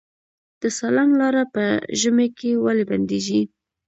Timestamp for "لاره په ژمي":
1.21-2.27